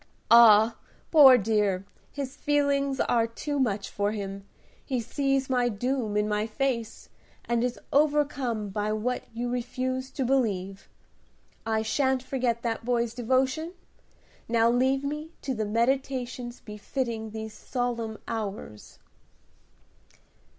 "Ah! 0.31 0.77
poor 1.11 1.37
dear, 1.37 1.85
his 2.11 2.35
feelings 2.35 2.99
are 2.99 3.27
too 3.27 3.59
much 3.59 3.87
for 3.91 4.13
him. 4.13 4.47
He 4.83 4.99
sees 4.99 5.47
my 5.47 5.69
doom 5.69 6.17
in 6.17 6.27
my 6.27 6.47
face, 6.47 7.09
and 7.45 7.63
is 7.63 7.79
overcome 7.93 8.69
by 8.69 8.93
what 8.93 9.25
you 9.31 9.47
refuse 9.47 10.09
to 10.13 10.25
believe. 10.25 10.89
I 11.67 11.83
shan't 11.83 12.23
forget 12.23 12.63
that 12.63 12.83
boy's 12.83 13.13
devotion. 13.13 13.73
Now 14.49 14.71
leave 14.71 15.03
me 15.03 15.33
to 15.43 15.53
the 15.53 15.65
meditations 15.65 16.61
befitting 16.61 17.29
these 17.29 17.53
solemn 17.53 18.17
hours." 18.27 18.97